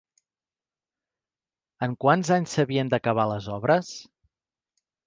En 1.89 1.95
quants 2.07 2.35
anys 2.39 2.57
s'havien 2.59 2.93
d'acabar 2.95 3.31
les 3.35 3.53
obres? 3.61 3.97